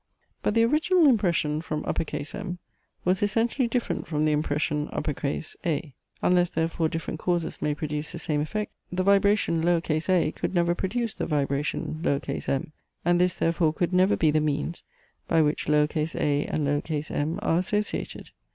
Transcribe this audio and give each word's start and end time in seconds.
But 0.41 0.55
the 0.55 0.63
original 0.65 1.05
impression 1.07 1.61
from 1.61 1.85
M 1.87 2.57
was 3.05 3.21
essentially 3.21 3.67
different 3.67 4.07
from 4.07 4.25
the 4.25 4.31
impression 4.31 4.89
A: 5.63 5.93
unless 6.23 6.49
therefore 6.49 6.89
different 6.89 7.19
causes 7.19 7.61
may 7.61 7.75
produce 7.75 8.11
the 8.11 8.17
same 8.17 8.41
effect, 8.41 8.71
the 8.91 9.03
vibration 9.03 9.63
a 9.67 10.31
could 10.31 10.55
never 10.55 10.73
produce 10.73 11.13
the 11.13 11.27
vibration 11.27 12.01
m: 12.03 12.71
and 13.05 13.21
this 13.21 13.35
therefore 13.35 13.73
could 13.73 13.93
never 13.93 14.17
be 14.17 14.31
the 14.31 14.41
means, 14.41 14.81
by 15.27 15.39
which 15.43 15.69
a 15.69 16.47
and 16.47 16.67
m 16.67 17.39
are 17.43 17.57
associated. 17.59 18.31